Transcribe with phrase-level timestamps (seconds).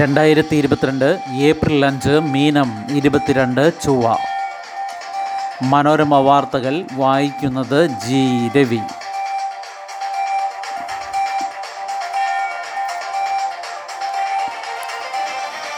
[0.00, 4.16] രണ്ടായിരത്തി ഇരുപത്തിരണ്ട് ഏപ്രിൽ അഞ്ച് മീനം ഇരുപത്തിരണ്ട് ചൊവ്വ.
[5.62, 8.22] മനോരമ വാർത്തകൾ വായിക്കുന്നത് ജി
[8.56, 8.80] രവി.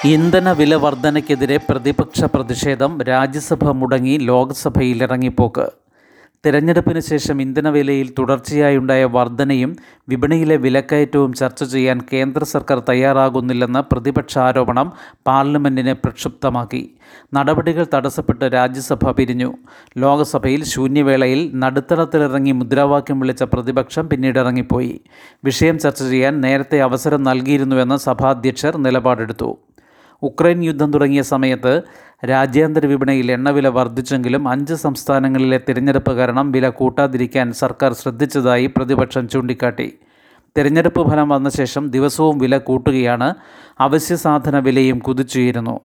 [0.04, 5.85] ഇന്ധന വില വർധനയ്ക്കെതിരെ പ്രതിപക്ഷ പ്രതിഷേധം രാജ്യസഭ മുടങ്ങി ലോക്സഭയിൽ ഇറങ്ങിപ്പോക്ക്
[6.46, 9.76] തിരഞ്ഞെടുപ്പിന് ശേഷം ഇന്ധനവിലയിൽ തുടർച്ചയായുണ്ടായ വർധനയും
[10.08, 14.92] വിപണിയിലെ വിലക്കയറ്റവും ചർച്ച ചെയ്യാൻ കേന്ദ്ര സർക്കാർ തയ്യാറാകുന്നില്ലെന്ന പ്രതിപക്ഷ ആരോപണം
[15.26, 16.90] പാർലമെന്റിനെ പ്രക്ഷുബ്ധമാക്കി.
[17.34, 19.50] നടപടികൾ തടസ്സപ്പെട്ട് രാജ്യസഭ പിരിഞ്ഞു.
[19.98, 25.00] ലോക്സഭയിൽ ശൂന്യവേളയിൽ നടുത്തളത്തിലിറങ്ങി മുദ്രാവാക്യം വിളിച്ച പ്രതിപക്ഷം പിന്നീട് ഇറങ്ങിപ്പോയി
[25.44, 29.58] വിഷയം ചർച്ച ചെയ്യാൻ നേരത്തെ അവസരം നൽകിയിരുന്നുവെന്ന് സഭാധ്യക്ഷർ നിലപാടെടുത്തു.
[30.22, 31.82] ഉക്രൈൻ യുദ്ധം തുടങ്ങിയ സമയത്ത്
[32.24, 39.92] രാജ്യാന്തര വിപണിയിൽ എണ്ണവില വർദ്ധിച്ചെങ്കിലും അഞ്ച് സംസ്ഥാനങ്ങളിലെ തിരഞ്ഞെടുപ്പ് കാരണം വില കൂട്ടാതിരിക്കാൻ സർക്കാർ ശ്രദ്ധിച്ചതായി പ്രതിപക്ഷം ചൂണ്ടിക്കാട്ടി.
[40.58, 43.34] തിരഞ്ഞെടുപ്പ് ഫലം വന്ന ശേഷം ദിവസവും വില കൂട്ടുകയാണ്.
[43.80, 45.80] അവശ്യ സാധന വിലയും കുതിച്ചുയരുന്നു.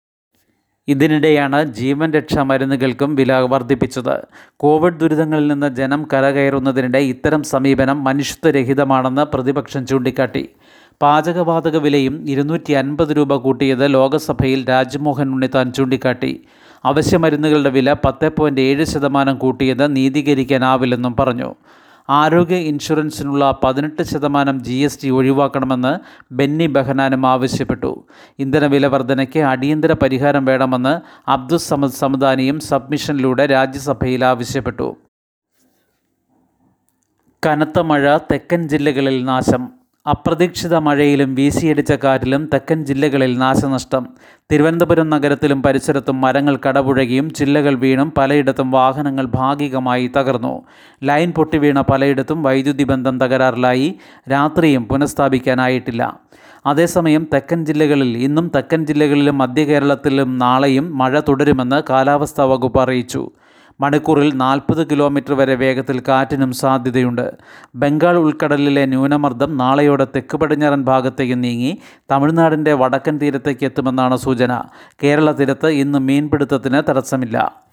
[0.88, 4.26] ഇതിനിടെയാണ് ജീവൻ രക്ഷാ മരുന്നുകൾക്കും വില വർദ്ധിപ്പിച്ചത്.
[4.56, 10.48] കോവിഡ് ദുരിതങ്ങളിൽ നിന്ന് ജനം കരകയറുന്നതിനിടെ ഇത്തരം സമീപനം മനുഷ്യത്വരഹിതമാണെന്ന് പ്രതിപക്ഷം ചൂണ്ടിക്കാട്ടി.
[11.02, 16.44] പാചകവാതക വിലയും ഇരുന്നൂറ്റി അൻപത് രൂപ കൂട്ടിയത് ലോകസഭയിൽ രാജ്മോഹൻ ഉണ്ണിത്താൻ ചൂണ്ടിക്കാട്ടി.
[16.84, 21.54] അവശ്യമരുന്നുകളുടെ വില പത്ത് പോയിന്റ് ഏഴ് ശതമാനം കൂട്ടിയത് നീതീകരിക്കാനാവില്ലെന്നും പറഞ്ഞു.
[22.08, 25.98] ആരോഗ്യ ഇൻഷുറൻസിനുള്ള പതിനെട്ട് ശതമാനം ജി എസ് ടി ഒഴിവാക്കണമെന്ന്
[26.34, 28.06] ബെന്നി ബഹനാനും ആവശ്യപ്പെട്ടു.
[28.38, 34.96] ഇന്ധനവില വർധനയ്ക്ക് അടിയന്തര പരിഹാരം വേണമെന്ന് അബ്ദുസ് സമദ് സമദാനിയും സബ്മിഷനിലൂടെ രാജ്യസഭയിൽ ആവശ്യപ്പെട്ടു.
[37.46, 39.77] കനത്ത മഴ തെക്കൻ ജില്ലകളിൽ നാശം.
[40.10, 44.06] അപ്രതീക്ഷിത മഴയിലും വീശിയടിച്ച കാറ്റിലും തെക്കൻ ജില്ലകളിൽ നാശനഷ്ടം.
[44.52, 50.62] തിരുവനന്തപുരം നഗരത്തിലും പരിസരത്തും മരങ്ങൾ കടപുഴകിയും ചില്ലകൾ വീണും പലയിടത്തും വാഹനങ്ങൾ ഭാഗികമായി തകർന്നു.
[51.04, 53.94] ലൈൻ പൊട്ടിവീണ പലയിടത്തും വൈദ്യുതി ബന്ധം തകരാറിലായി.
[54.30, 56.20] രാത്രിയും പുനഃസ്ഥാപിക്കാനായിട്ടില്ല.
[56.66, 63.30] അതേസമയം തെക്കൻ ജില്ലകളിൽ ഇന്നും തെക്കൻ ജില്ലകളിലും മധ്യ കേരളത്തിലും നാളെയും മഴ തുടരുമെന്ന് കാലാവസ്ഥാ വകുപ്പ് അറിയിച്ചു.
[63.80, 67.34] മണിക്കൂറിൽ നാൽപ്പത് കിലോമീറ്റർ വരെ വേഗത്തിൽ കാറ്റിനും സാധ്യതയുണ്ട്.
[67.74, 71.78] ബംഗാൾ ഉൾക്കടലിലെ ന്യൂനമർദ്ദം നാളെയോടെ തെക്ക് പടിഞ്ഞാറൻ ഭാഗത്തേക്ക് നീങ്ങി
[72.10, 74.62] തമിഴ്നാടിന്റെ വടക്കൻ തീരത്തേക്ക് എത്തുമെന്നാണ് സൂചന.
[75.02, 77.68] കേരള തീരത്ത് ഇന്ന് മീൻപിടുത്തത്തിന് തടസ്സമില്ല.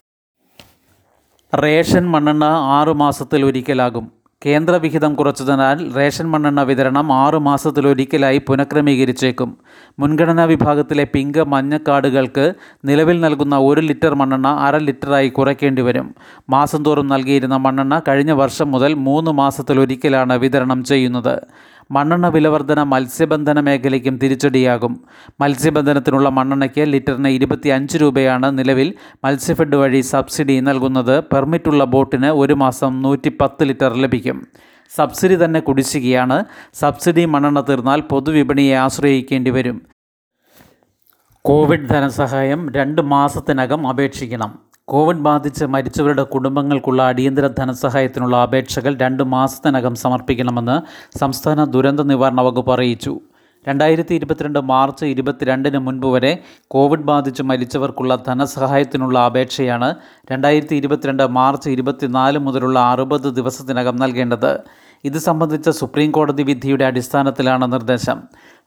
[1.56, 4.25] റേഷൻ മണ്ണെണ്ണ ആറു മാസത്തിൽ ഒരിക്കലാകും.
[4.46, 9.50] കേന്ദ്രവിഹിതം കുറച്ചതിനാൽ റേഷൻ മണ്ണെണ്ണ വിതരണം ആറു മാസത്തിലൊരിക്കലായി പുനഃക്രമീകരിച്ചേക്കും.
[10.00, 12.46] മുൻഗണനാ വിഭാഗത്തിലെ പിങ്ക് മഞ്ഞ കാർഡുകൾക്ക്
[12.86, 16.16] നിലവിൽ നൽകുന്ന ഒരു ലിറ്റർ മണ്ണെണ്ണ അര ലിറ്ററായി കുറയ്ക്കേണ്ടി വരും
[16.50, 21.36] മാസം തോറും നൽകിയിരുന്ന മണ്ണെണ്ണ കഴിഞ്ഞ വർഷം മുതൽ മൂന്ന് മാസത്തിലൊരിക്കലാണ് വിതരണം ചെയ്യുന്നത്.
[21.92, 25.06] മണ്ണെണ്ണ വിലവർധന മത്സ്യബന്ധന മേഖലയ്ക്കും തിരിച്ചടിയാകും.
[25.42, 31.20] മത്സ്യബന്ധനത്തിനുള്ള മണ്ണെണ്ണയ്ക്ക് ലിറ്ററിന് ഇരുപത്തി അഞ്ച് രൂപയാണ് നിലവിൽ മത്സ്യഫെഡ് വഴി സബ്സിഡി നൽകുന്നത്.
[31.20, 34.48] പെർമിറ്റുള്ള ബോട്ടിന് ഒരു മാസം നൂറ്റി പത്ത് ലിറ്റർ ലഭിക്കും.
[34.96, 36.44] സബ്സിഡി തന്നെ കുടിശ്ശികയാണ്.
[36.74, 39.82] സബ്സിഡി മണ്ണെണ്ണ തീർന്നാൽ പൊതുവിപണിയെ ആശ്രയിക്കേണ്ടി വരും.
[41.42, 44.60] കോവിഡ് ധനസഹായം രണ്ട് മാസത്തിനകം അപേക്ഷിക്കണം.
[44.88, 50.76] കോവിഡ് ബാധിച്ച് മരിച്ചവരുടെ കുടുംബങ്ങൾക്കുള്ള അടിയന്തര ധനസഹായത്തിനുള്ള അപേക്ഷകൾ രണ്ട് മാസത്തിനകം സമർപ്പിക്കണമെന്ന്
[51.18, 53.20] സംസ്ഥാന ദുരന്ത നിവാരണ വകുപ്പ് അറിയിച്ചു.
[53.68, 59.96] രണ്ടായിരത്തി ഇരുപത്തിരണ്ട് മാർച്ച് ഇരുപത്തിരണ്ടിന് മുൻപ് വരെ കോവിഡ് ബാധിച്ച് മരിച്ചവർക്കുള്ള ധനസഹായത്തിനുള്ള അപേക്ഷയാണ്
[60.32, 64.64] രണ്ടായിരത്തി ഇരുപത്തിരണ്ട് മാർച്ച് ഇരുപത്തിനാല് മുതലുള്ള അറുപത് ദിവസത്തിനകം നൽകേണ്ടത്.
[65.06, 68.22] ഇത് സംബന്ധിച്ച സുപ്രീം കോടതി വിധിയുടെ അടിസ്ഥാനത്തിലാണ് നിർദ്ദേശം.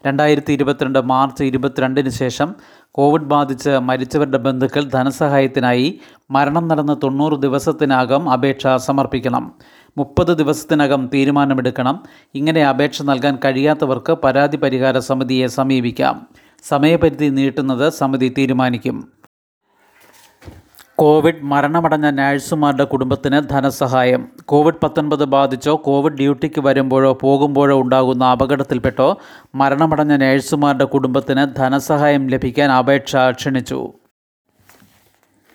[0.06, 2.54] രണ്ടായിരത്തി ഇരുപത്തിരണ്ട് മാർച്ച് ഇരുപത്തിരണ്ടിന് ശേഷം
[2.92, 6.00] കോവിഡ് ബാധിച്ച് മരിച്ചവരുടെ ബന്ധുക്കൾ ധനസഹായത്തിനായി
[6.30, 9.52] മരണം നടന്ന് തൊണ്ണൂറ് ദിവസത്തിനകം അപേക്ഷ സമർപ്പിക്കണം.
[9.98, 12.02] മുപ്പത് ദിവസത്തിനകം തീരുമാനമെടുക്കണം.
[12.34, 16.26] ഇങ്ങനെ അപേക്ഷ നൽകാൻ കഴിയാത്തവർക്ക് പരാതി പരിഹാര സമിതിയെ സമീപിക്കാം.
[16.62, 19.17] സമയപരിധി നീട്ടുന്നത് സമിതി തീരുമാനിക്കും.
[20.98, 24.28] കോവിഡ് മരണമടഞ്ഞ നഴ്സുമാരുടെ കുടുംബത്തിന് ധനസഹായം.
[24.44, 29.18] കോവിഡ് പത്തൊൻപത് ബാധിച്ചോ കോവിഡ് ഡ്യൂട്ടിക്ക് വരുമ്പോഴോ പോകുമ്പോഴോ ഉണ്ടാകുന്ന അപകടത്തിൽപ്പെട്ടോ
[29.54, 33.92] മരണമടഞ്ഞ നഴ്സുമാരുടെ കുടുംബത്തിന് ധനസഹായം ലഭിക്കാൻ അപേക്ഷ ക്ഷണിച്ചു.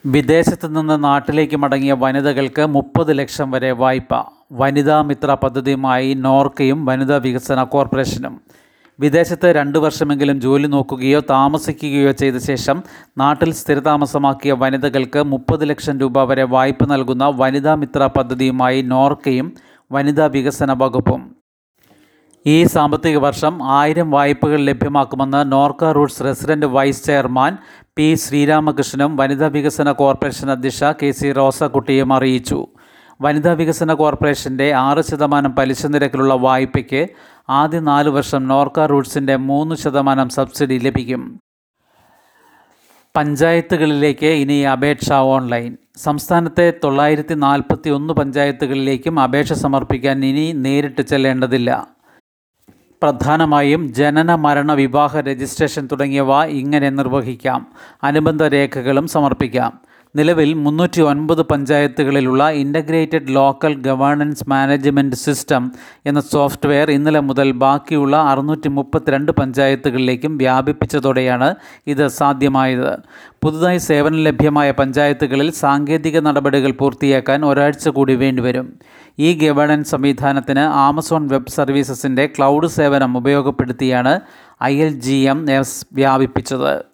[0.06, 4.26] വിദേശത്തു നിന്ന് നാട്ടിലേക്ക് മടങ്ങിയ വനിതകൾക്ക് മുപ്പത് ലക്ഷം വരെ വായ്പ.
[4.52, 8.42] വനിതാ മിത്ര പദ്ധതിയുമായി നോർക്കയും വനിതാ വികസന കോർപ്പറേഷനും
[9.00, 12.84] വിദേശത്ത് രണ്ട് വർഷമെങ്കിലും ജോലി നോക്കുകയോ താമസിക്കുകയോ ചെയ്ത ശേഷം
[13.18, 19.54] നാട്ടിൽ സ്ഥിരതാമസമാക്കിയ വനിതകൾക്ക് മുപ്പത് ലക്ഷം രൂപ വരെ വായ്പ നൽകുന്ന വനിതാ മിത്ര പദ്ധതിയുമായി നോർക്കയും
[19.92, 21.36] വനിതാ വികസന വകുപ്പും.
[22.48, 27.58] ഈ സാമ്പത്തിക വർഷം ആയിരം വായ്പകൾ ലഭ്യമാക്കുമെന്ന് Norka roots resident vice chairman
[27.98, 32.68] P ശ്രീരാമകൃഷ്ണനും വനിതാ വികസന കോർപ്പറേഷൻ അധ്യക്ഷ കെ സി റോസക്കുട്ടിയും അറിയിച്ചു.
[33.24, 37.08] വനിതാ വികസന കോർപ്പറേഷന്റെ ആറ് ശതമാനം പലിശ നിരക്കിലുള്ള വായ്പയ്ക്ക്
[37.50, 41.40] ആദ്യ നാല് വർഷം നോർക്ക റൂട്ട്സിന്റെ മൂന്ന് ശതമാനം സബ്സിഡി ലഭിക്കും.
[43.16, 45.78] പഞ്ചായത്തുകളിലേക്ക് ഇനി അപേക്ഷ ഓൺലൈൻ.
[45.98, 51.88] സംസ്ഥാനത്തെ തൊള്ളായിരത്തി നാൽപ്പത്തി ഒന്ന് പഞ്ചായത്തുകളിലേക്കും അപേക്ഷ സമർപ്പിക്കാൻ ഇനി നേരിട്ട് ചെല്ലേണ്ടതില്ല.
[53.04, 57.68] പ്രധാനമായും ജനന മരണ വിവാഹ രജിസ്ട്രേഷൻ തുടങ്ങിയവ ഇങ്ങനെ നിർവഹിക്കാം.
[58.04, 59.93] അനുബന്ധ രേഖകളും സമർപ്പിക്കാം.
[60.16, 65.72] നിലവിൽ മുന്നൂറ്റി ഒൻപത് പഞ്ചായത്തുകളിലുള്ള integrated local governance management system
[66.06, 71.56] എന്ന സോഫ്റ്റ്വെയർ ഇന്നലെ മുതൽ ബാക്കിയുള്ള അറുന്നൂറ്റി മുപ്പത്തിരണ്ട് പഞ്ചായത്തുകളിലേക്കും വ്യാപിപ്പിച്ചതോടെയാണ്
[71.88, 72.98] ഇത് സാധ്യമായത്.
[73.44, 78.80] പുതുതായി സേവനം ലഭ്യമായ പഞ്ചായത്തുകളിൽ സാങ്കേതിക നടപടികൾ പൂർത്തിയാക്കാൻ ഒരാഴ്ച കൂടി വേണ്ടിവരും.
[79.20, 84.20] ഈ ഗവേണൻസ് സംവിധാനത്തിന് ആമസോൺ വെബ് സർവീസസിന്റെ ക്ലൗഡ് സേവനം ഉപയോഗപ്പെടുത്തിയാണ്
[84.64, 86.93] I L G M S വ്യാപിപ്പിച്ചത്.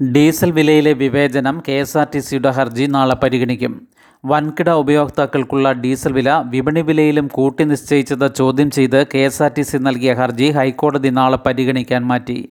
[0.00, 3.86] Diesel വിലയിലെ വിവേചനം കെ എസ് ആർ ടി സിയുടെ ഹർജി നാളെ പരിഗണിക്കും.
[4.24, 9.76] വൻകിട ഉപയോക്താക്കൾക്കുള്ള ഡീസൽ വില വിപണി വിലയിലും കൂട്ടി നിശ്ചയിച്ചത് ചോദ്യം ചെയ്ത് K S R T C
[9.76, 12.48] നൽകിയ ഹർജി ഹൈക്കോടതി നാളെ പരിഗണിക്കാൻ മാറ്റി.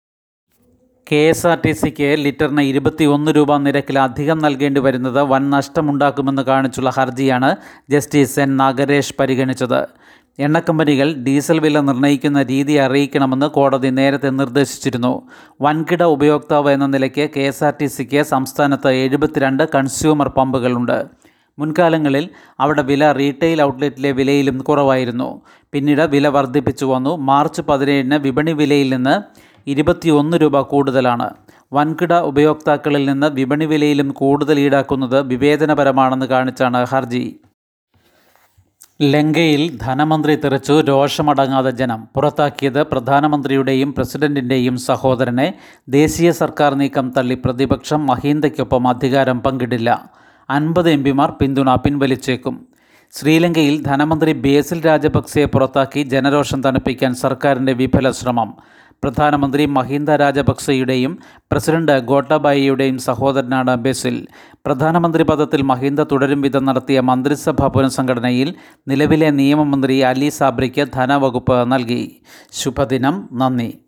[1.12, 6.42] കെ എസ് ആർ ടി സിക്ക് ലിറ്ററിന് ഇരുപത്തി ഒന്ന് രൂപ നിരക്കിൽ അധികം നൽകേണ്ടി വരുന്നത് വൻ നഷ്ടമുണ്ടാക്കുമെന്ന്
[6.42, 7.56] കാണിച്ചുള്ള ഹർജിയാണ്
[7.90, 9.88] ജസ്റ്റിസ് എൻ നാഗരേഷ് പരിഗണിച്ചത്.
[10.40, 15.28] എണ്ണക്കമ്പനികൾ ഡീസൽ വില നിർണയിക്കുന്ന രീതി അറിയിക്കണമെന്ന് കോടതി നേരത്തെ നിർദ്ദേശിച്ചിരുന്നു.
[15.62, 21.06] വൻകിട ഉപയോക്താവ് എന്ന നിലയ്ക്ക് കെ എസ് ആർ ടി സിക്ക് സംസ്ഥാനത്ത് എഴുപത്തിരണ്ട് കൺസ്യൂമർ പമ്പുകളുണ്ട്.
[21.60, 25.42] മുൻകാലങ്ങളിൽ അവിടെ വില റീറ്റെയിൽ ഔട്ട്ലെറ്റിലെ വിലയിലും കുറവായിരുന്നു.
[25.72, 27.18] പിന്നീട് വില വർദ്ധിപ്പിച്ചു വന്നു.
[27.18, 29.22] മാർച്ച് പതിനേഴിന് വിപണി വിലയിൽ നിന്ന്
[29.68, 31.30] ഇരുപത്തിയൊന്ന് രൂപ കൂടുതലാണ്.
[31.74, 37.40] വൻകിട ഉപയോക്താക്കളിൽ നിന്ന് വിപണി വിലയിലും കൂടുതൽ ഈടാക്കുന്നത് വിവേചനപരമാണെന്ന് കാണിച്ചാണ് ഹർജി.
[39.02, 42.08] ലങ്കയിൽ ധനമന്ത്രി തെറിച്ചു രോഷമടങ്ങാതെ ജനം.
[42.16, 45.54] പുറത്താക്കിയത് പ്രധാനമന്ത്രിയുടെയും പ്രസിഡന്റിന്റെയും സഹോദരനെ.
[45.90, 50.10] ദേശീയ സർക്കാർ നീക്കം തള്ളി പ്രതിപക്ഷം മഹീന്ദയ്ക്കൊപ്പം അധികാരം പങ്കിടില്ല.
[50.50, 52.68] അൻപത് എം പിമാർ പിന്തുണ പിൻവലിച്ചേക്കും.
[53.12, 58.58] ശ്രീലങ്കയിൽ ധനമന്ത്രി ബേസിൽ രാജപക്സെയെ പുറത്താക്കി ജനരോഷം തണുപ്പിക്കാൻ സർക്കാരിന്റെ വിഫല ശ്രമം
[59.04, 61.20] പ്രധാനമന്ത്രി മഹീന്ദ രാജപക്സെയുടെയും
[61.52, 64.28] പ്രസിഡന്റ് ഗോട്ടബായിയുടെയും സഹോദരനാണ് ബെസിൽ.
[64.66, 68.54] പ്രധാനമന്ത്രി പദത്തിൽ മഹീന്ദ തുടരും വിധം നടത്തിയ മന്ത്രിസഭാ പുനഃസംഘടനയിൽ
[68.88, 72.22] നിലവിലെ നിയമമന്ത്രി അലി സാബ്രിക്ക് ധനവകുപ്പ് നൽകി.
[72.52, 73.30] ശുഭദിനം.
[73.34, 73.80] നന്ദി.